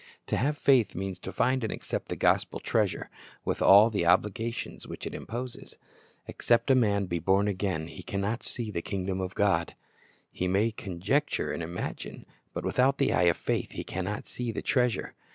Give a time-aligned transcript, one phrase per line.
[0.25, 3.11] To have faith means to find and accept the gospel treasure,
[3.45, 5.77] with all the obligations which it imposes.
[6.27, 9.73] "Except a man be born again, he can not see the kingdom of God."^
[10.31, 14.51] He may conjecture and imagine, but without the eye of faith he can not see
[14.51, 15.13] the treasure.